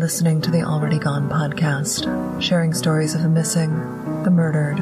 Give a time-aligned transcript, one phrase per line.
[0.00, 3.70] listening to the Already Gone podcast, sharing stories of the missing,
[4.22, 4.78] the murdered,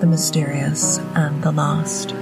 [0.00, 2.14] the mysterious, and the lost.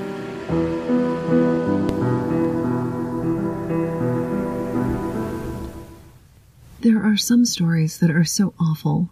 [6.81, 9.11] There are some stories that are so awful,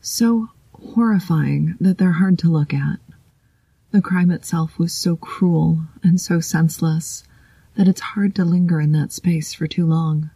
[0.00, 0.50] so
[0.94, 3.00] horrifying that they're hard to look at.
[3.90, 7.24] The crime itself was so cruel and so senseless
[7.74, 10.30] that it's hard to linger in that space for too long.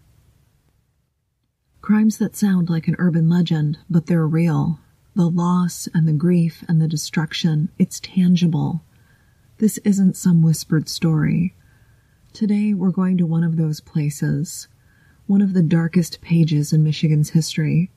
[1.84, 4.80] Crimes that sound like an urban legend, but they're real.
[5.14, 8.82] The loss and the grief and the destruction, it's tangible.
[9.58, 11.54] This isn't some whispered story.
[12.32, 14.66] Today we're going to one of those places,
[15.26, 17.90] one of the darkest pages in Michigan's history,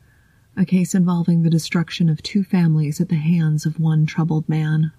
[0.57, 4.91] a case involving the destruction of two families at the hands of one troubled man.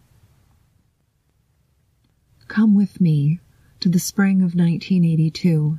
[2.47, 3.41] Come with me
[3.81, 5.79] to the spring of 1982,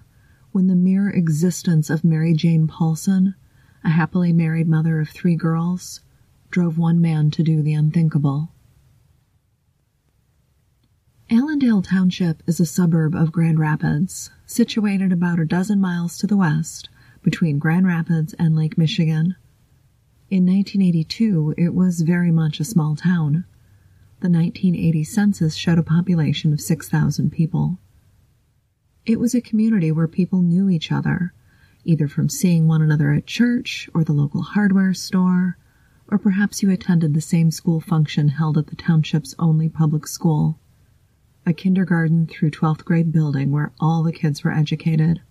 [0.52, 3.36] when the mere existence of Mary Jane Paulson,
[3.84, 6.02] a happily married mother of three girls,
[6.50, 8.52] drove one man to do the unthinkable.
[11.32, 16.38] Allendale Township is a suburb of Grand Rapids, situated about a dozen miles to the
[16.38, 16.90] west
[17.22, 19.36] between Grand Rapids and Lake Michigan.
[20.32, 23.46] In 1982, it was very much a small town.
[24.22, 27.78] The 1980 census showed a population of 6,000 people.
[29.10, 31.34] It was a community where people knew each other,
[31.84, 35.58] either from seeing one another at church or the local hardware store,
[36.10, 40.60] or perhaps you attended the same school function held at the township's only public school,
[41.44, 45.24] a kindergarten through 12th grade building where all the kids were educated,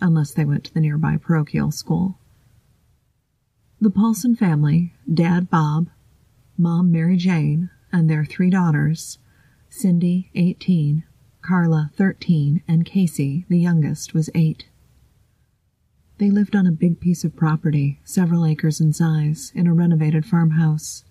[0.00, 2.20] unless they went to the nearby parochial school.
[3.80, 5.88] The Paulson family, Dad Bob,
[6.56, 9.18] Mom Mary Jane, and their three daughters,
[9.68, 11.02] Cindy, 18,
[11.40, 14.68] Carla, 13, and Casey, the youngest, was 8.
[16.18, 20.26] They lived on a big piece of property, several acres in size, in a renovated
[20.26, 21.04] farmhouse.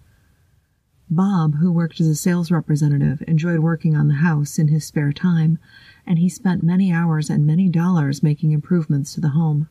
[1.10, 5.14] Bob, who worked as a sales representative, enjoyed working on the house in his spare
[5.14, 5.58] time,
[6.06, 9.70] and he spent many hours and many dollars making improvements to the home.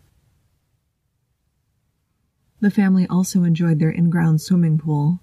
[2.60, 5.20] The family also enjoyed their in ground swimming pool,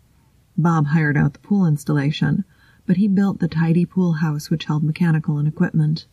[0.55, 2.45] Bob hired out the pool installation,
[2.85, 6.05] but he built the tidy pool house which held mechanical and equipment.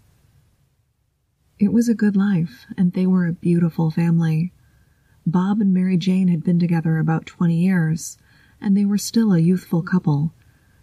[1.58, 4.52] It was a good life, and they were a beautiful family.
[5.26, 8.16] Bob and Mary Jane had been together about 20 years,
[8.60, 10.32] and they were still a youthful couple.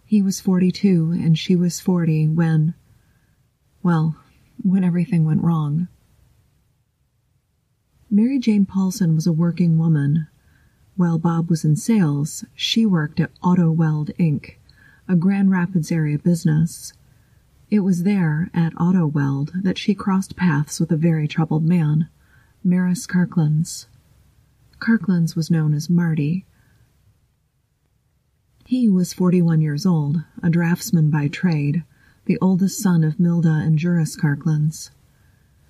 [0.04, 2.74] He was 42 and she was 40 when,
[3.82, 4.16] well,
[4.62, 5.88] when everything went wrong.
[8.10, 10.28] Mary Jane Paulson was a working woman,
[10.96, 14.57] while Bob was in sales, she worked at Auto Weld Inc.,
[15.08, 16.92] a Grand Rapids area business.
[17.70, 22.08] It was there, at Auto Weld, that she crossed paths with a very troubled man,
[22.62, 23.86] Maris Karklins.
[24.78, 26.44] Karklins was known as Marty.
[28.66, 31.84] He was 41 years old, a draftsman by trade,
[32.26, 34.90] the oldest son of Milda and Juris Karklins.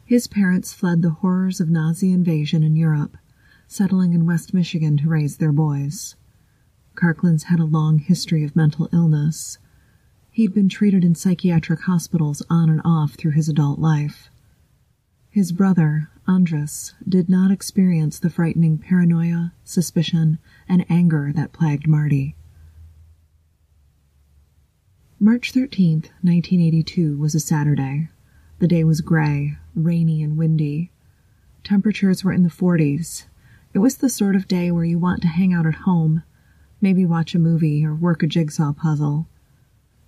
[0.05, 3.17] His parents fled the horrors of Nazi invasion in Europe
[3.69, 6.17] settling in West Michigan to raise their boys.
[6.99, 9.59] Karklins had a long history of mental illness.
[10.33, 14.31] He'd been treated in psychiatric hospitals on and off through his adult life.
[15.31, 22.35] His brother, Andres, did not experience the frightening paranoia, suspicion, and anger that plagued Marty.
[25.21, 28.09] March 13th, 1982 was a Saturday.
[28.59, 30.91] The day was gray, rainy, and windy.
[31.63, 33.27] Temperatures were in the 40s,
[33.75, 36.23] it was the sort of day where you want to hang out at home,
[36.81, 39.29] maybe watch a movie or work a jigsaw puzzle.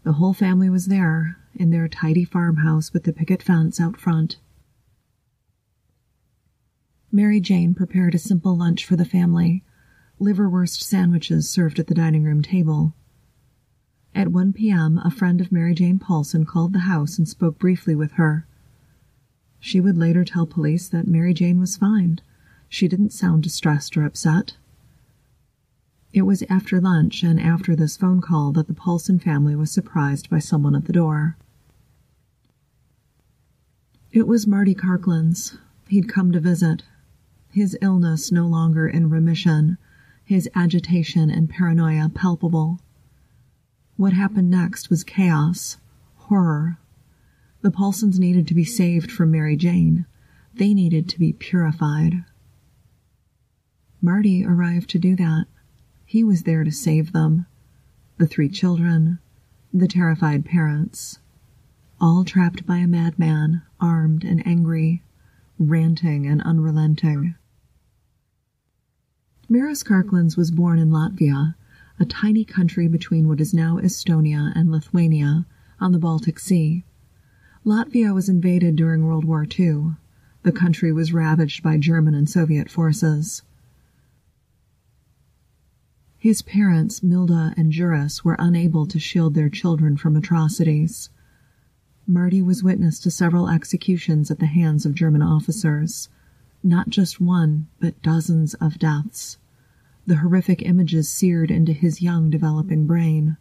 [0.05, 4.39] The whole family was there, in their tidy farmhouse with the picket fence out front.
[7.13, 9.65] Mary Jane prepared a simple lunch for the family,
[10.21, 12.95] liverwurst sandwiches served at the dining room table.
[14.15, 17.95] At 1 p.m., a friend of Mary Jane Paulson called the house and spoke briefly
[17.95, 18.47] with her.
[19.59, 22.21] She would later tell police that Mary Jane was fine
[22.73, 24.57] she didn't sound distressed or upset.
[26.13, 30.29] It was after lunch and after this phone call that the Paulson family was surprised
[30.29, 31.37] by someone at the door.
[34.11, 35.57] It was Marty Karklins.
[35.89, 36.83] He'd come to visit.
[37.53, 39.79] His illness no longer in remission,
[40.25, 42.81] his agitation and paranoia palpable.
[43.97, 45.77] What happened next was chaos,
[46.17, 46.79] horror.
[47.63, 50.07] The Paulsons needed to be saved from Mary Jane.
[50.55, 52.25] They needed to be purified.
[54.01, 55.47] Marty arrived to do that.
[56.11, 57.47] He was there to save them.
[58.19, 59.21] The three children,
[59.73, 61.21] the terrified parents,
[62.01, 65.05] all trapped by a madman, armed and angry,
[65.57, 67.37] ranting and unrelenting.
[69.49, 71.55] Maris Karklins was born in Latvia,
[72.01, 75.47] a tiny country between what is now Estonia and Lithuania
[75.79, 76.85] on the Baltic Sea.
[77.65, 79.93] Latvia was invaded during World War II.
[80.43, 83.43] The country was ravaged by German and Soviet forces.
[86.21, 91.09] His parents, Milda and Juris, were unable to shield their children from atrocities.
[92.07, 96.11] Marty was witness to several executions at the hands of German officers.
[96.63, 99.39] Not just one, but dozens of deaths.
[100.05, 103.39] The horrific images seared into his young developing brain.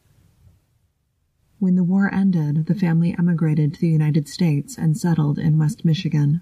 [1.60, 5.84] When the war ended, the family emigrated to the United States and settled in West
[5.84, 6.40] Michigan.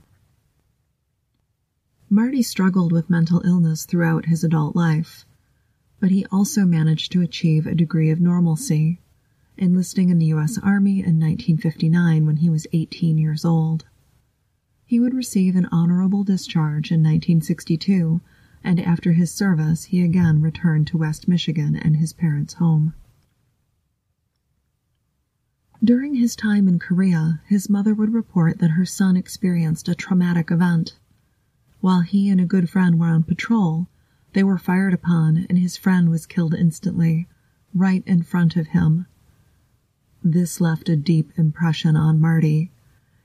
[2.12, 5.26] Marty struggled with mental illness throughout his adult life,
[6.00, 9.00] but he also managed to achieve a degree of normalcy,
[9.58, 10.58] enlisting in the U.S.
[10.60, 13.86] Army in 1959 when he was 18 years old.
[14.86, 18.22] He would receive an honorable discharge in 1962
[18.64, 22.94] and after his service he again returned to West Michigan and his parents' home.
[25.84, 30.52] During his time in Korea, his mother would report that her son experienced a traumatic
[30.52, 30.98] event.
[31.80, 33.88] While he and a good friend were on patrol,
[34.38, 37.28] they were fired upon and his friend was killed instantly,
[37.74, 39.08] right in front of him.
[40.24, 42.72] This left a deep impression on Marty.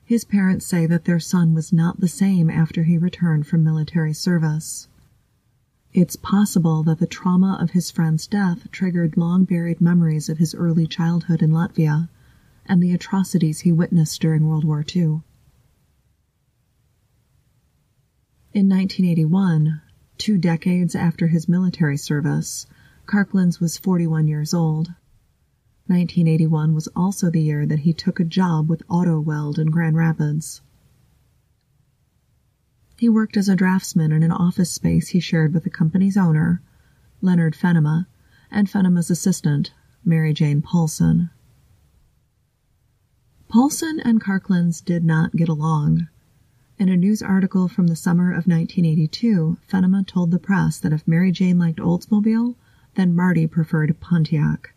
[0.07, 4.15] His parents say that their son was not the same after he returned from military
[4.15, 4.89] service.
[5.93, 10.55] It's possible that the trauma of his friend's death triggered long buried memories of his
[10.55, 12.09] early childhood in Latvia
[12.65, 15.21] and the atrocities he witnessed during World War II.
[18.55, 19.83] In 1981,
[20.19, 22.67] two decades after his military service,
[23.07, 24.89] Karklins was 41 years old.
[25.87, 29.97] 1981 was also the year that he took a job with Auto Weld in Grand
[29.97, 30.63] Rapids.
[32.97, 36.63] He worked as a draftsman in an office space he shared with the company's owner,
[37.21, 38.07] Leonard Fenema,
[38.51, 39.73] and Fenema's assistant,
[40.05, 41.31] Mary Jane Paulson.
[43.49, 46.09] Paulson and Karklins did not get along.
[46.83, 51.07] In a news article from the summer of 1982, Fenema told the press that if
[51.07, 52.57] Mary Jane liked Oldsmobile,
[52.97, 54.75] then Marty preferred Pontiac.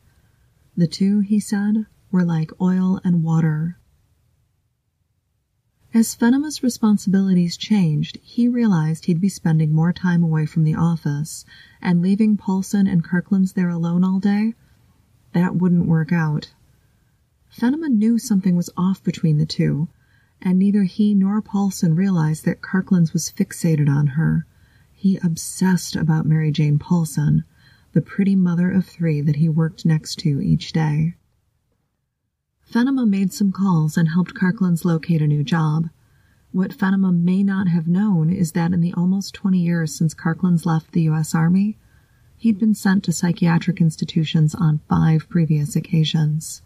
[0.78, 3.80] The two, he said, were like oil and water.
[5.96, 11.44] As Fenema's responsibilities changed, he realized he'd be spending more time away from the office,
[11.81, 14.54] and leaving Paulson and Karklins there alone all day,
[15.34, 16.54] that wouldn't work out.
[17.51, 19.88] Fenema knew something was off between the two,
[20.42, 24.46] and neither he nor Paulson realized that Karklins was fixated on her.
[24.94, 27.44] He obsessed about Mary Jane Paulson,
[27.94, 31.16] the pretty mother of three that he worked next to each day.
[32.70, 35.90] Fenema made some calls and helped Karklins locate a new job.
[36.52, 40.66] What Fenema may not have known is that in the almost 20 years since Karklins
[40.66, 41.36] left the U.S.
[41.36, 41.78] Army,
[42.38, 46.62] he'd been sent to psychiatric institutions on five previous occasions.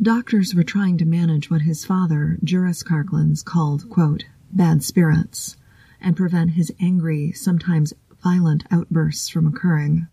[0.00, 5.56] Doctors were trying to manage what his father, Juris Karklins, called, quote, bad spirits,
[6.00, 7.92] and prevent his angry, sometimes
[8.22, 10.08] violent outbursts from occurring.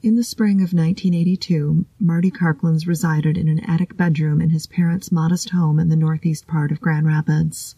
[0.00, 5.10] In the spring of 1982, Marty Karklins resided in an attic bedroom in his parents'
[5.10, 7.74] modest home in the northeast part of Grand Rapids,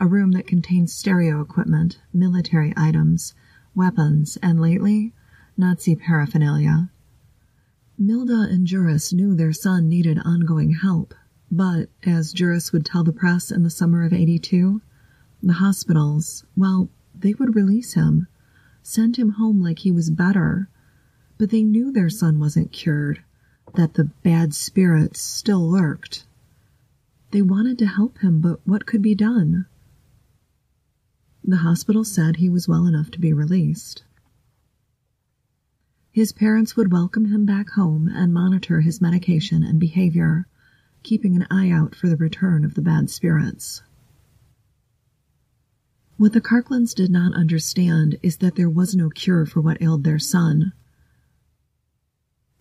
[0.00, 3.34] a room that contained stereo equipment, military items,
[3.74, 5.12] weapons, and lately,
[5.56, 6.90] Nazi paraphernalia.
[8.02, 11.14] Milda and Juris knew their son needed ongoing help,
[11.50, 14.82] but, as Juris would tell the press in the summer of 82,
[15.42, 18.26] the hospitals, well, they would release him,
[18.82, 20.68] send him home like he was better
[21.42, 23.20] but they knew their son wasn't cured,
[23.74, 26.24] that the bad spirits still lurked.
[27.32, 29.66] They wanted to help him, but what could be done?
[31.42, 34.04] The hospital said he was well enough to be released.
[36.12, 40.46] His parents would welcome him back home and monitor his medication and behavior,
[41.02, 43.82] keeping an eye out for the return of the bad spirits.
[46.18, 50.04] What the Karklins did not understand is that there was no cure for what ailed
[50.04, 50.74] their son.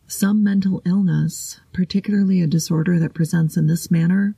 [0.07, 4.37] Some mental illness, particularly a disorder that presents in this manner,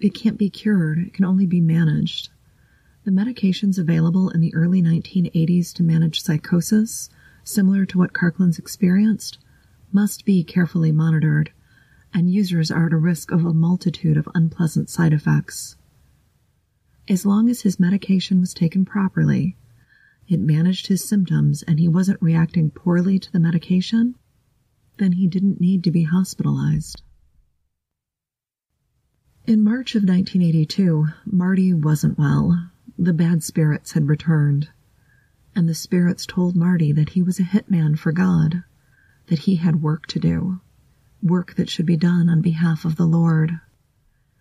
[0.00, 2.30] it can't be cured, it can only be managed.
[3.04, 7.08] The medications available in the early 1980s to manage psychosis,
[7.48, 9.38] similar to what Karklins experienced,
[9.92, 11.50] must be carefully monitored,
[12.12, 15.76] and users are at a risk of a multitude of unpleasant side effects.
[17.08, 19.56] As long as his medication was taken properly,
[20.26, 24.14] it managed his symptoms and he wasn't reacting poorly to the medication,
[24.98, 27.02] then he didn't need to be hospitalized.
[29.46, 32.70] In March of 1982, Marty wasn't well.
[32.98, 34.68] The bad spirits had returned,
[35.58, 38.62] and the spirits told Marty that he was a hitman for God,
[39.26, 40.60] that he had work to do,
[41.20, 43.58] work that should be done on behalf of the Lord.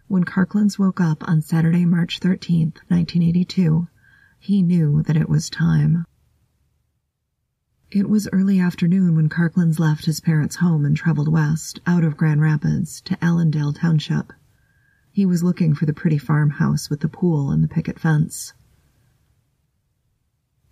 [0.08, 3.88] When Karklins woke up on Saturday, March 13, 1982,
[4.38, 6.06] he knew that it was time.
[7.90, 12.16] It was early afternoon when Karklins left his parents' home and traveled west, out of
[12.16, 14.34] Grand Rapids, to Allendale Township.
[15.12, 18.54] He was looking for the pretty farmhouse with the pool and the picket fence.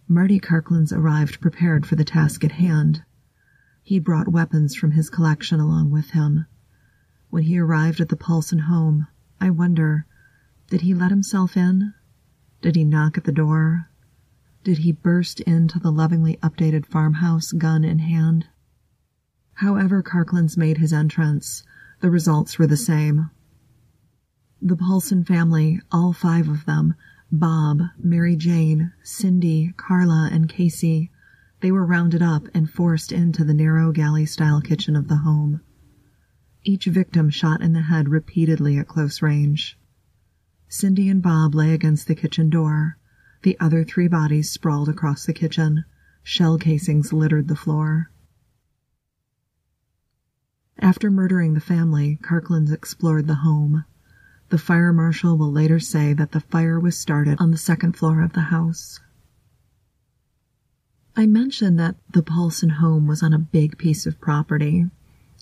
[0.08, 3.04] Marty Karklins arrived prepared for the task at hand.
[3.82, 6.46] He brought weapons from his collection along with him.
[7.32, 9.08] When he arrived at the Paulson home,
[9.42, 10.06] I wonder,
[10.70, 11.94] did he let himself in?
[12.62, 13.90] Did he knock at the door?
[14.64, 18.48] Did he burst into the lovingly updated farmhouse, gun in hand?
[19.56, 21.64] However Karklins made his entrance,
[22.02, 23.32] the results were the same.
[24.62, 26.94] The Paulson family, all five of them,
[27.32, 31.12] Bob, Mary Jane, Cindy, Carla, and Casey,
[31.62, 35.62] they were rounded up and forced into the narrow galley-style kitchen of the home.
[36.64, 39.78] Each victim shot in the head repeatedly at close range.
[40.68, 42.98] Cindy and Bob lay against the kitchen door,
[43.44, 45.86] the other three bodies sprawled across the kitchen.
[46.24, 48.12] Shell casings littered the floor.
[50.80, 53.86] After murdering the family, Karklins explored the home.
[54.50, 58.22] The fire marshal will later say that the fire was started on the second floor
[58.22, 59.00] of the house.
[61.16, 64.86] I mentioned that the Paulson home was on a big piece of property.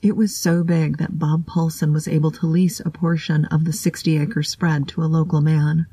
[0.01, 3.73] It was so big that Bob Paulson was able to lease a portion of the
[3.73, 5.87] 60 acre spread to a local man,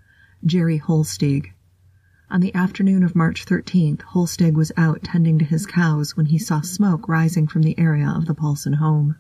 [0.45, 1.53] Jerry Holstig.
[2.31, 6.39] On the afternoon of March 13th, Holstig was out tending to his cows when he
[6.39, 9.17] saw smoke rising from the area of the Paulson home.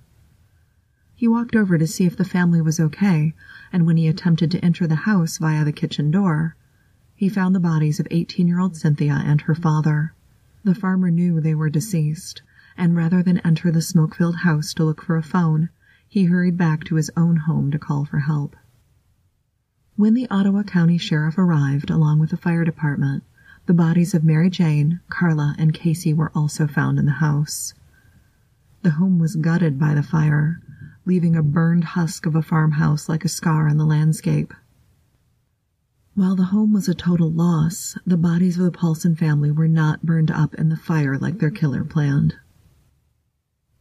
[1.20, 3.34] He walked over to see if the family was okay,
[3.74, 6.56] and when he attempted to enter the house via the kitchen door,
[7.14, 10.14] he found the bodies of 18 year old Cynthia and her father.
[10.64, 12.40] The farmer knew they were deceased,
[12.74, 15.68] and rather than enter the smoke filled house to look for a phone,
[16.08, 18.56] he hurried back to his own home to call for help.
[19.96, 23.24] When the Ottawa County Sheriff arrived, along with the fire department,
[23.66, 27.74] the bodies of Mary Jane, Carla, and Casey were also found in the house.
[28.80, 30.62] The home was gutted by the fire,
[31.10, 34.54] leaving a burned husk of a farmhouse like a scar on the landscape.
[36.14, 40.04] While the home was a total loss, the bodies of the Paulson family were not
[40.04, 42.36] burned up in the fire like their killer planned.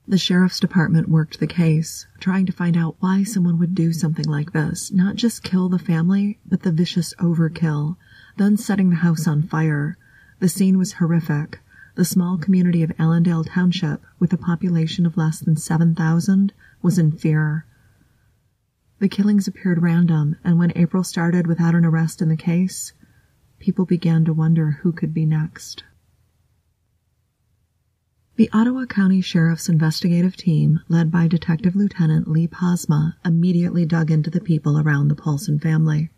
[0.08, 4.26] The sheriff's department worked the case, trying to find out why someone would do something
[4.26, 7.96] like this, not just kill the family, but the vicious overkill,
[8.38, 10.00] then setting the house on fire.
[10.40, 11.60] The scene was horrific.
[11.94, 17.12] The small community of Allendale Township, with a population of less than 7,000, was in
[17.12, 17.66] fear.
[19.00, 22.94] The killings appeared random, and when April started without an arrest in the case,
[23.60, 25.84] people began to wonder who could be next.
[28.36, 34.30] The Ottawa County Sheriff's investigative team, led by Detective Lieutenant Lee Posma, immediately dug into
[34.30, 36.10] the people around the Paulson family.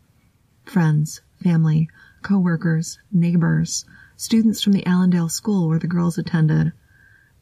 [0.63, 1.89] Friends, family,
[2.21, 6.73] co-workers, neighbors, students from the Allendale school where the girls attended.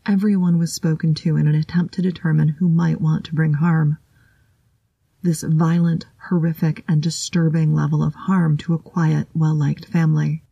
[0.06, 3.98] Everyone was spoken to in an attempt to determine who might want to bring harm.
[5.22, 10.44] This violent, horrific, and disturbing level of harm to a quiet, well-liked family.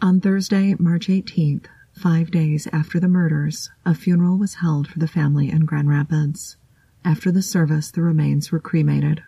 [0.00, 5.08] On Thursday, March 18th, five days after the murders, a funeral was held for the
[5.08, 6.58] family in Grand Rapids.
[7.04, 9.22] After the service, the remains were cremated.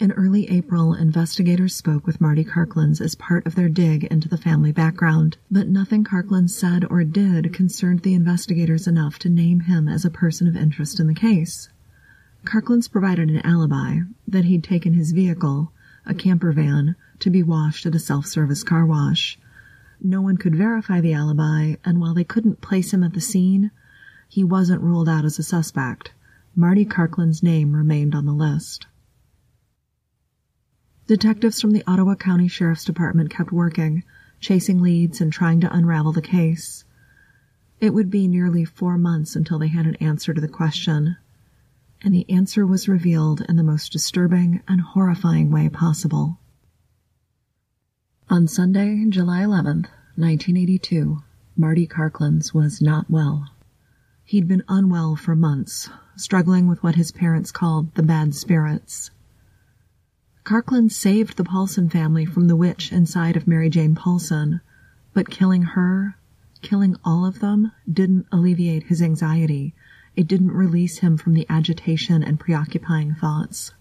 [0.00, 4.36] In early April, investigators spoke with Marty Karklins as part of their dig into the
[4.36, 9.86] family background, but nothing Karklins said or did concerned the investigators enough to name him
[9.86, 11.68] as a person of interest in the case.
[12.44, 15.70] Karklins provided an alibi that he'd taken his vehicle,
[16.04, 19.38] a camper van, to be washed at a self-service car wash.
[20.02, 23.70] No one could verify the alibi, and while they couldn't place him at the scene,
[24.28, 26.12] he wasn't ruled out as a suspect.
[26.56, 28.86] Marty Karklin's name remained on the list.
[31.06, 34.04] Detectives from the Ottawa County Sheriff's Department kept working,
[34.40, 36.84] chasing leads and trying to unravel the case.
[37.78, 41.18] It would be nearly four months until they had an answer to the question,
[42.00, 46.38] and the answer was revealed in the most disturbing and horrifying way possible.
[48.30, 51.22] On Sunday, July 11th, 1982,
[51.54, 53.50] Marty Karklins was not well.
[54.24, 59.10] He'd been unwell for months, struggling with what his parents called the bad spirits.
[60.44, 64.60] Karklins saved the Paulson family from the witch inside of Mary Jane Paulson,
[65.14, 66.18] but killing her,
[66.60, 69.74] killing all of them, didn't alleviate his anxiety.
[70.16, 73.72] It didn't release him from the agitation and preoccupying thoughts.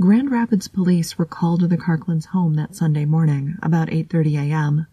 [0.00, 4.86] Grand Rapids police were called to the Karklins' home that Sunday morning, about 8.30 a.m.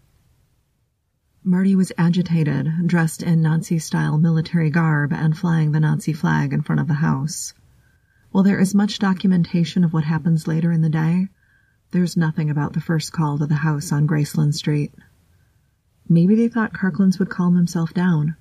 [1.42, 6.80] Marty was agitated, dressed in Nazi-style military garb and flying the Nazi flag in front
[6.80, 7.54] of the house.
[8.30, 11.28] While there is much documentation of what happens later in the day,
[11.92, 14.92] there's nothing about the first call to the house on Graceland Street.
[16.08, 18.36] Maybe they thought Karklins would calm himself down.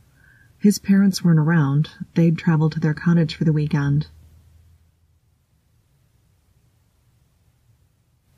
[0.57, 1.91] His parents weren't around.
[2.15, 4.07] They'd traveled to their cottage for the weekend.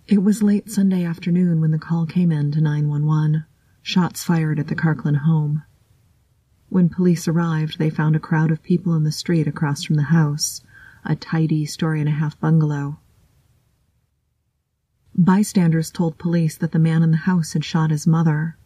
[0.08, 3.46] It was late Sunday afternoon when the call came in to 911.
[3.82, 5.63] Shots fired at the Karklin home.
[6.70, 10.04] When police arrived, they found a crowd of people in the street across from the
[10.04, 10.62] house,
[11.06, 13.00] a tidy story and a half bungalow.
[15.16, 18.58] Bystanders told police that the man in the house had shot his mother.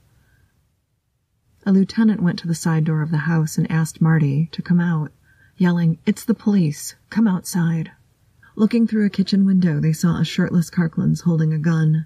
[1.66, 4.80] A lieutenant went to the side door of the house and asked Marty to come
[4.80, 5.12] out,
[5.58, 6.96] yelling, It's the police!
[7.10, 7.92] Come outside!
[8.56, 12.06] Looking through a kitchen window, they saw a shirtless Karklins holding a gun.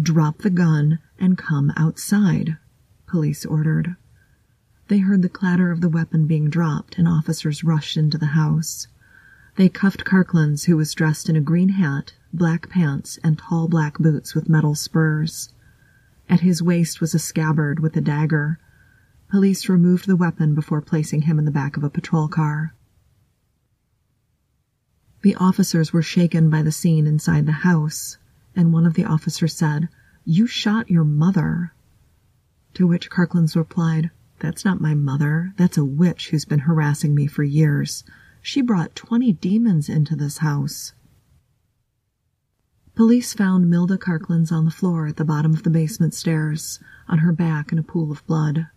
[0.00, 2.56] Drop the gun and come outside,
[3.06, 3.96] police ordered.
[4.88, 8.86] They heard the clatter of the weapon being dropped and officers rushed into the house.
[9.56, 13.98] They cuffed Karklins, who was dressed in a green hat, black pants, and tall black
[13.98, 15.48] boots with metal spurs.
[16.28, 18.58] At his waist was a scabbard with a dagger.
[19.30, 22.74] Police removed the weapon before placing him in the back of a patrol car.
[25.22, 28.18] The officers were shaken by the scene inside the house,
[28.54, 29.88] and one of the officers said,
[30.24, 31.72] You shot your mother.
[32.74, 34.10] To which Karklins replied,
[34.40, 35.54] That's not my mother.
[35.56, 38.04] That's a witch who's been harassing me for years.
[38.46, 40.92] She brought 20 demons into this house.
[42.94, 47.18] Police found Milda Karklins on the floor at the bottom of the basement stairs, on
[47.18, 48.68] her back in a pool of blood.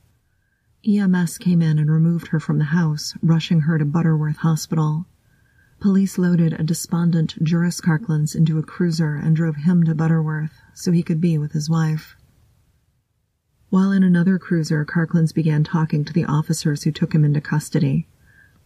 [0.87, 5.05] EMS came in and removed her from the house, rushing her to Butterworth Hospital.
[5.79, 10.91] Police loaded a despondent Juris Karklins into a cruiser and drove him to Butterworth so
[10.91, 12.15] he could be with his wife.
[13.69, 18.07] While in another cruiser, Karklins began talking to the officers who took him into custody.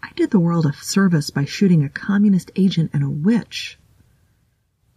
[0.03, 3.79] I did the world a service by shooting a communist agent and a witch.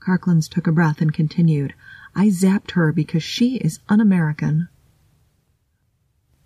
[0.00, 1.74] Karklins took a breath and continued,
[2.16, 4.68] I zapped her because she is un-American.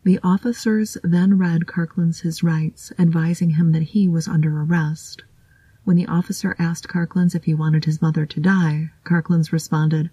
[0.04, 5.24] The officers then read Karklins his rights, advising him that he was under arrest.
[5.84, 10.10] When the officer asked Karklins if he wanted his mother to die, Karklins responded,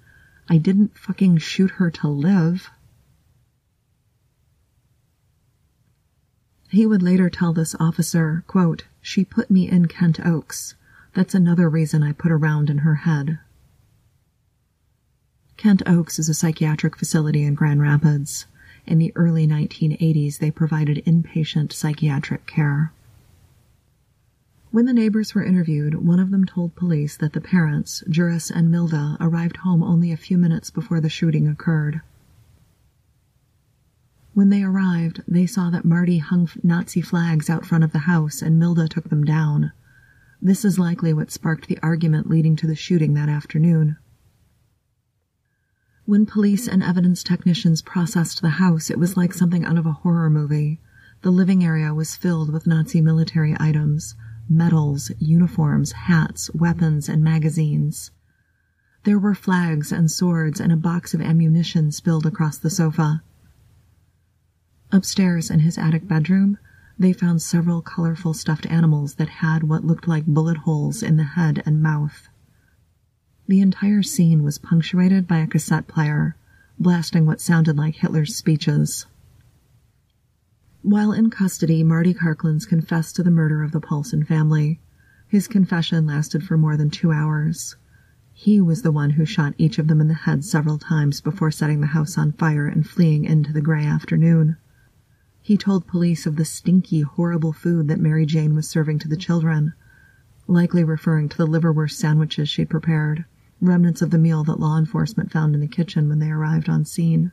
[0.47, 2.69] I didn't fucking shoot her to live.
[6.69, 10.75] He would later tell this officer, quote, She put me in Kent Oaks.
[11.13, 13.39] That's another reason I put a round in her head.
[15.55, 18.45] Kent Oaks is a psychiatric facility in Grand Rapids.
[18.85, 22.91] In the early 1980s, they provided inpatient psychiatric care.
[24.69, 28.71] When the neighbors were interviewed, one of them told police that the parents, Juris and
[28.71, 32.01] Milda, arrived home only a few minutes before the shooting occurred.
[34.37, 38.39] When they arrived, they saw that Marty hung Nazi flags out front of the house
[38.43, 39.71] and Milda took them down.
[40.39, 43.97] This is likely what sparked the argument leading to the shooting that afternoon.
[46.05, 49.91] When police and evidence technicians processed the house, it was like something out of a
[50.03, 50.79] horror movie.
[51.23, 54.13] The living area was filled with Nazi military items
[54.47, 58.11] medals, uniforms, hats, weapons, and magazines.
[59.03, 63.23] There were flags and swords and a box of ammunition spilled across the sofa.
[64.89, 66.57] Upstairs in his attic bedroom,
[66.97, 71.23] they found several colorful stuffed animals that had what looked like bullet holes in the
[71.23, 72.29] head and mouth.
[73.47, 76.37] The entire scene was punctuated by a cassette player,
[76.79, 79.05] blasting what sounded like Hitler's speeches.
[80.83, 84.79] While in custody, Marty Karklins confessed to the murder of the Paulson family.
[85.27, 87.75] His confession lasted for more than two hours.
[88.31, 91.51] He was the one who shot each of them in the head several times before
[91.51, 94.55] setting the house on fire and fleeing into the gray afternoon.
[95.47, 99.15] He told police of the stinky, horrible food that Mary Jane was serving to the
[99.15, 99.71] children,
[100.45, 103.23] likely referring to the liverwurst sandwiches she prepared,
[103.61, 106.83] remnants of the meal that law enforcement found in the kitchen when they arrived on
[106.83, 107.31] scene.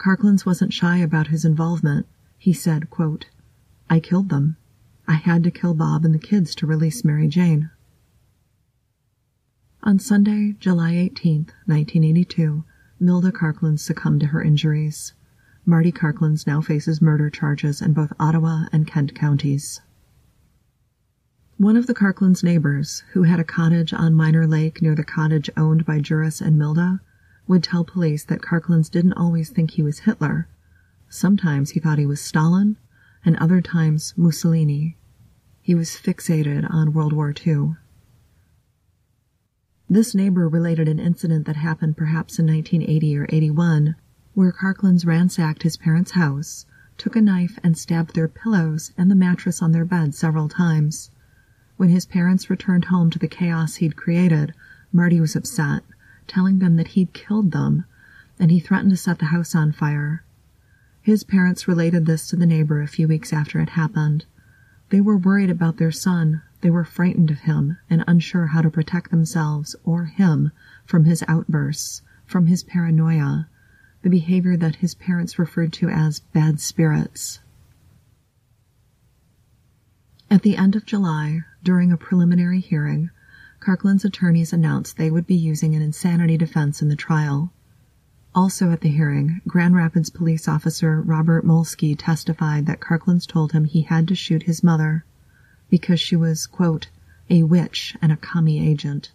[0.00, 2.08] Karklins wasn't shy about his involvement.
[2.38, 3.26] He said, quote,
[3.88, 4.56] I killed them.
[5.06, 7.70] I had to kill Bob and the kids to release Mary Jane.
[9.84, 12.64] On Sunday, July 18, 1982,
[13.00, 15.12] Milda Karklins succumbed to her injuries.
[15.64, 19.80] Marty Karklins now faces murder charges in both Ottawa and Kent counties.
[21.56, 25.48] One of the Karklins' neighbors, who had a cottage on Miner Lake near the cottage
[25.56, 26.98] owned by Juris and Milda,
[27.46, 30.48] would tell police that Karklins didn't always think he was Hitler.
[31.08, 32.76] Sometimes he thought he was Stalin,
[33.24, 34.96] and other times Mussolini.
[35.60, 37.76] He was fixated on World War II.
[39.88, 43.94] This neighbor related an incident that happened perhaps in 1980 or 81,
[44.34, 46.66] where Karklins ransacked his parents' house,
[46.96, 51.10] took a knife and stabbed their pillows and the mattress on their bed several times.
[51.76, 54.54] When his parents returned home to the chaos he'd created,
[54.92, 55.82] Marty was upset,
[56.26, 57.84] telling them that he'd killed them,
[58.38, 60.22] and he threatened to set the house on fire.
[61.02, 64.24] His parents related this to the neighbor a few weeks after it happened.
[64.90, 68.70] They were worried about their son, they were frightened of him and unsure how to
[68.70, 70.52] protect themselves or him
[70.86, 73.48] from his outbursts, from his paranoia,
[74.02, 77.40] the behavior that his parents referred to as bad spirits.
[80.30, 83.10] At the end of July, during a preliminary hearing,
[83.60, 87.52] Karklin's attorneys announced they would be using an insanity defense in the trial.
[88.34, 93.66] Also at the hearing, Grand Rapids police officer Robert Molsky testified that Karklins told him
[93.66, 95.04] he had to shoot his mother
[95.68, 96.88] because she was, quote,
[97.30, 99.12] a witch and a commie agent.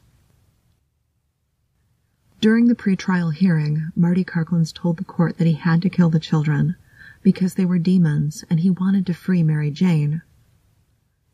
[2.39, 6.19] During the pretrial hearing, Marty Karklins told the court that he had to kill the
[6.19, 6.75] children
[7.23, 10.21] because they were demons and he wanted to free Mary Jane.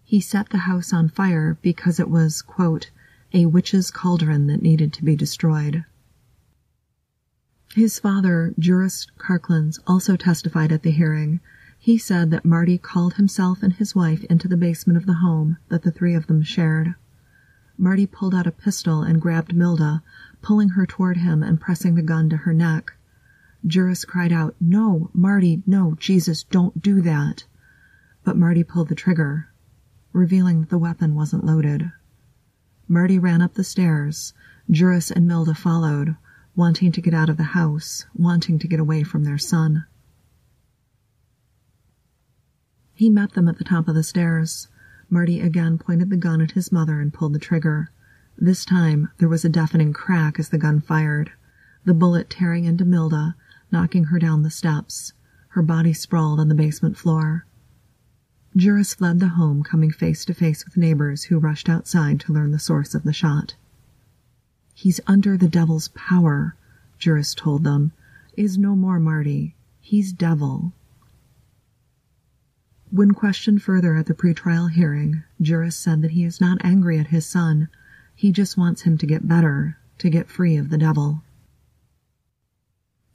[0.03, 2.89] He set the house on fire because it was, quote,
[3.33, 5.83] a witch's cauldron that needed to be destroyed.
[7.75, 11.41] His father, Juris Karklins, also testified at the hearing.
[11.79, 15.57] He said that Marty called himself and his wife into the basement of the home
[15.67, 16.95] that the three of them shared.
[17.77, 20.03] Marty pulled out a pistol and grabbed Milda,
[20.43, 22.93] pulling her toward him and pressing the gun to her neck.
[23.65, 27.45] Juris cried out, No, Marty, no, Jesus, don't do that.
[28.23, 29.47] But Marty pulled the trigger,
[30.11, 31.91] revealing that the weapon wasn't loaded.
[32.87, 34.33] Marty ran up the stairs.
[34.69, 36.17] Juris and Milda followed,
[36.55, 39.85] wanting to get out of the house, wanting to get away from their son.
[42.93, 44.67] He met them at the top of the stairs.
[45.09, 47.89] Marty again pointed the gun at his mother and pulled the trigger.
[48.37, 51.31] This time there was a deafening crack as the gun fired,
[51.85, 53.35] the bullet tearing into Milda,
[53.71, 55.13] knocking her down the steps.
[55.49, 57.45] Her body sprawled on the basement floor.
[58.55, 62.51] Juris fled the home, coming face to face with neighbors who rushed outside to learn
[62.51, 63.55] the source of the shot.
[64.73, 66.55] He's under the devil's power,
[66.97, 67.91] Juris told them.
[68.35, 69.55] Is no more Marty.
[69.79, 70.73] He's devil.
[72.89, 77.07] When questioned further at the pretrial hearing, Juris said that he is not angry at
[77.07, 77.69] his son.
[78.15, 81.23] He just wants him to get better, to get free of the devil.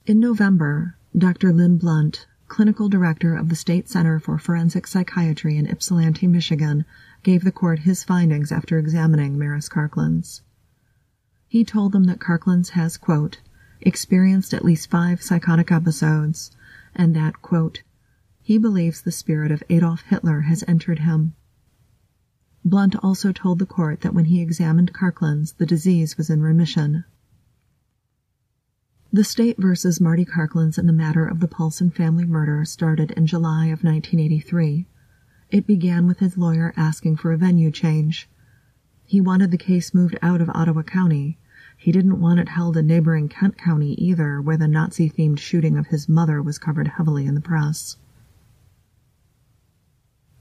[0.06, 1.52] In November, Dr.
[1.52, 6.84] Lynn Blunt, clinical director of the State Center for Forensic Psychiatry in Ypsilanti, Michigan,
[7.22, 10.42] gave the court his findings after examining Maris Karklins.
[11.46, 13.40] He told them that Karklins has, quote,
[13.80, 16.50] experienced at least five psychotic episodes,
[16.94, 17.82] and that, quote,
[18.40, 21.34] he believes the spirit of Adolf Hitler has entered him.
[22.64, 27.04] Blunt also told the court that when he examined Karklins, the disease was in remission.
[29.10, 33.26] The state versus Marty Karklins in the matter of the Paulson family murder started in
[33.26, 34.86] July of 1983.
[35.50, 38.28] It began with his lawyer asking for a venue change.
[39.06, 41.38] He wanted the case moved out of Ottawa County.
[41.74, 45.78] He didn't want it held in neighboring Kent County either, where the Nazi themed shooting
[45.78, 47.96] of his mother was covered heavily in the press.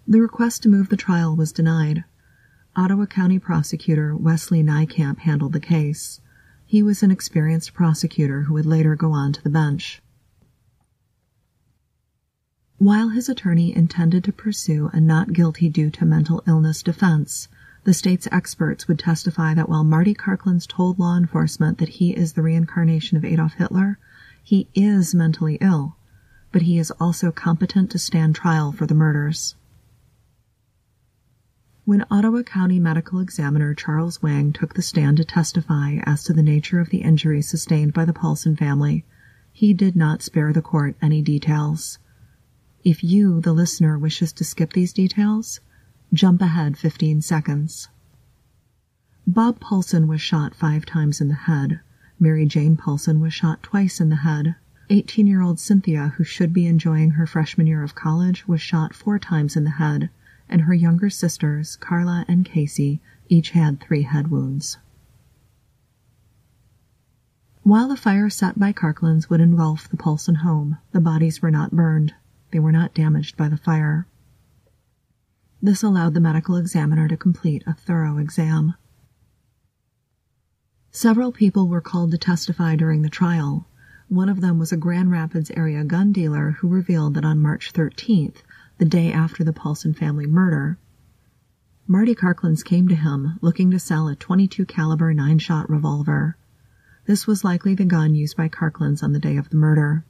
[0.10, 2.06] The request to move the trial was denied.
[2.78, 6.22] Ottawa County prosecutor Wesley Nykamp handled the case.
[6.66, 10.02] He was an experienced prosecutor who would later go on to the bench.
[12.78, 17.50] While his attorney intended to pursue a not guilty due to mental illness defense,
[17.84, 22.32] the state's experts would testify that while Marty Karklins told law enforcement that he is
[22.32, 24.00] the reincarnation of Adolf Hitler,
[24.42, 25.98] he is mentally ill,
[26.54, 29.56] but he is also competent to stand trial for the murders.
[31.88, 36.44] When Ottawa County Medical Examiner Charles Wang took the stand to testify as to the
[36.44, 39.06] nature of the injuries sustained by the Paulson family,
[39.54, 41.98] he did not spare the court any details.
[42.84, 45.62] If you, the listener, wishes to skip these details,
[46.12, 47.88] Jump ahead 15 seconds.
[49.26, 51.80] Bob Paulson was shot five times in the head.
[52.20, 54.58] Mary Jane Paulson was shot twice in the head.
[54.90, 58.94] 18 year old Cynthia, who should be enjoying her freshman year of college, was shot
[58.94, 60.10] four times in the head,
[60.50, 64.78] and her younger sisters, Carla and Casey, each had three head wounds.
[67.64, 71.72] While the fire set by Karklins would engulf the Paulson home, the bodies were not
[71.72, 72.14] burned.
[72.52, 74.08] They were not damaged by the fire.
[75.62, 78.76] This allowed the medical examiner to complete a thorough exam.
[80.92, 83.68] Several people were called to testify during the trial.
[84.08, 87.74] One of them was a Grand Rapids area gun dealer who revealed that on March
[87.74, 88.38] 13th,
[88.78, 90.78] the day after the Paulson family murder,
[91.88, 96.38] Marty Karklins came to him looking to sell a 22 caliber 9-shot revolver.
[97.06, 100.04] This was likely the gun used by Karklins on the day of the murder.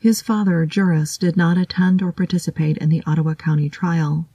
[0.00, 4.28] His father, Juris, did not attend or participate in the Ottawa County trial.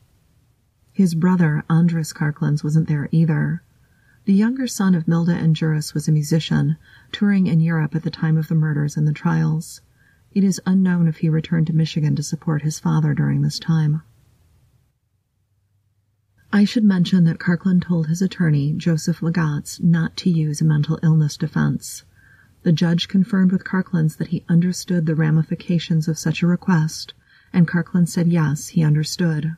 [0.91, 3.63] His brother, Andres Karklins, wasn't there either.
[4.25, 6.77] The younger son of Milda and Juris was a musician,
[7.11, 9.81] touring in Europe at the time of the murders and the trials.
[10.31, 14.03] It is unknown if he returned to Michigan to support his father during this time.
[16.53, 20.99] I should mention that Karklin told his attorney, Joseph Lagatz, not to use a mental
[21.01, 22.03] illness defense.
[22.63, 27.13] The judge confirmed with Karklins that he understood the ramifications of such a request,
[27.53, 29.55] and Karklin said yes, he understood.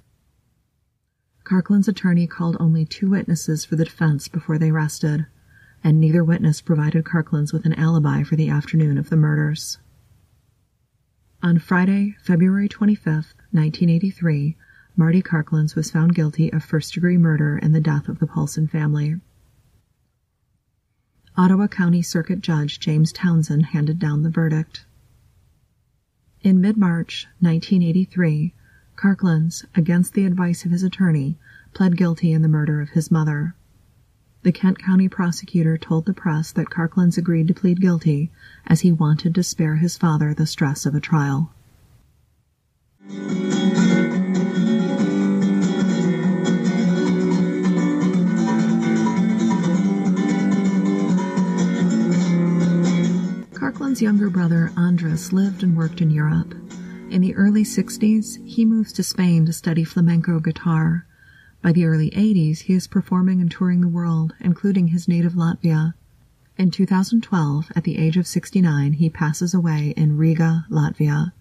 [1.43, 5.25] Karklin's attorney called only two witnesses for the defense before they rested,
[5.83, 9.79] and neither witness provided Karklins with an alibi for the afternoon of the murders.
[11.43, 14.55] On Friday, February 25, 1983,
[14.95, 19.15] Marty Karklins was found guilty of first-degree murder in the death of the Paulson family.
[21.35, 24.85] Ottawa County Circuit Judge James Townsend handed down the verdict.
[26.41, 28.53] In mid-March 1983,
[28.95, 31.39] Karklins, against the advice of his attorney,
[31.73, 33.55] pled guilty in the murder of his mother.
[34.43, 38.31] The Kent County prosecutor told the press that Karklins agreed to plead guilty
[38.65, 41.53] as he wanted to spare his father the stress of a trial.
[53.53, 56.55] Karklin's younger brother Andres lived and worked in Europe.
[57.11, 61.05] In the early 60s, he moves to Spain to study flamenco guitar.
[61.61, 65.93] By the early 80s, he is performing and touring the world, including his native Latvia.
[66.57, 71.33] In 2012, at the age of 69, he passes away in Riga, Latvia.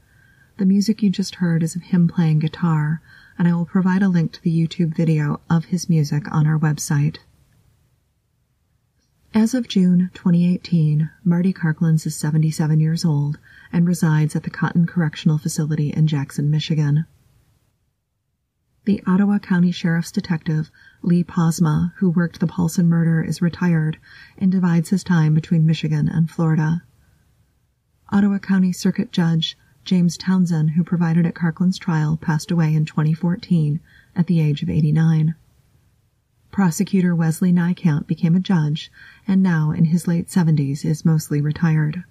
[0.58, 3.00] The music you just heard is of him playing guitar,
[3.38, 6.58] and I will provide a link to the YouTube video of his music on our
[6.58, 7.16] website.
[9.32, 13.38] As of June 2018, Marty Karklins is 77 years old
[13.72, 17.06] and resides at the Cotton Correctional Facility in Jackson, Michigan.
[18.90, 20.68] The Ottawa County Sheriff's Detective,
[21.00, 23.98] Lee Posma, who worked the Paulson murder, is retired
[24.36, 26.82] and divides his time between Michigan and Florida.
[28.08, 33.78] Ottawa County Circuit Judge James Townsend, who provided at Karklin's trial, passed away in 2014
[34.16, 35.36] at the age of 89.
[36.50, 38.90] Prosecutor Wesley Nykamp became a judge
[39.24, 42.02] and now, in his late 70s, is mostly retired.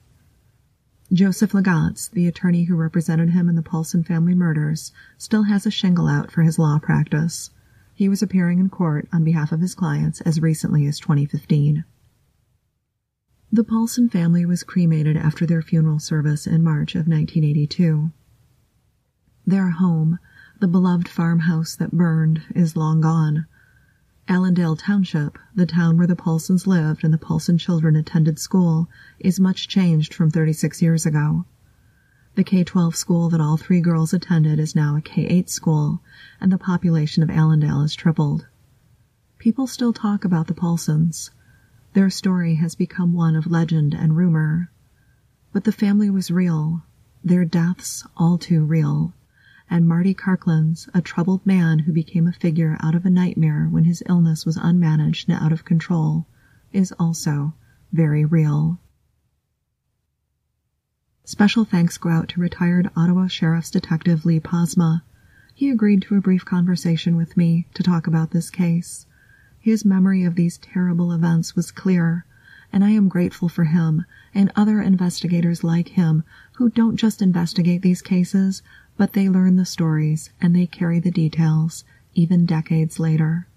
[1.11, 5.71] Joseph Lagatz, the attorney who represented him in the Paulson family murders, still has a
[5.71, 7.49] shingle out for his law practice.
[7.95, 11.83] He was appearing in court on behalf of his clients as recently as 2015.
[13.51, 18.11] The Paulson family was cremated after their funeral service in March of 1982.
[19.47, 20.19] Their home,
[20.59, 23.47] the beloved farmhouse that burned, is long gone.
[24.31, 28.87] Allendale Township, the town where the Paulsons lived and the Paulson children attended school,
[29.17, 31.45] is much changed from 36 years ago.
[32.35, 36.03] The K-12 school that all three girls attended is now a K-8 school,
[36.39, 38.45] and the population of Allendale has tripled.
[39.39, 41.31] People still talk about the Paulsons.
[41.93, 44.69] Their story has become one of legend and rumor.
[45.53, 46.83] But the family was real,
[47.23, 49.15] their deaths all too real
[49.69, 53.83] and Marty Karklins, a troubled man who became a figure out of a nightmare when
[53.83, 56.25] his illness was unmanaged and out of control,
[56.73, 57.53] is also
[57.91, 58.79] very real.
[61.23, 65.03] Special thanks go out to retired Ottawa Sheriff's Detective Lee Posma.
[65.53, 69.05] He agreed to a brief conversation with me to talk about this case.
[69.59, 72.25] His memory of these terrible events was clear,
[72.73, 77.81] and I am grateful for him and other investigators like him who don't just investigate
[77.81, 78.63] these cases,
[78.99, 81.85] but they learn the stories and they carry the details,
[82.15, 83.47] even decades later.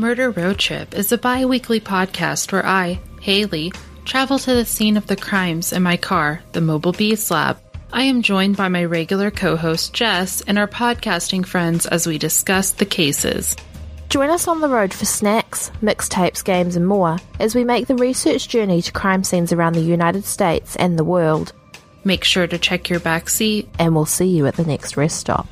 [0.00, 3.70] Murder Road Trip is a bi weekly podcast where I, Haley,
[4.06, 7.58] travel to the scene of the crimes in my car, the Mobile Bees Lab.
[7.92, 12.16] I am joined by my regular co host Jess and our podcasting friends as we
[12.16, 13.54] discuss the cases.
[14.08, 17.96] Join us on the road for snacks, mixtapes, games, and more as we make the
[17.96, 21.52] research journey to crime scenes around the United States and the world.
[22.04, 25.18] Make sure to check your back seat, and we'll see you at the next rest
[25.18, 25.46] stop.